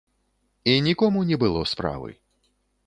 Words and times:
І 0.63 0.73
нікому 0.87 1.19
не 1.31 1.39
было 1.45 1.61
справы. 1.75 2.11